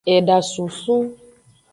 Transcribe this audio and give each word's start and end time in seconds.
Eda 0.15 0.37
sunsun. 0.41 1.03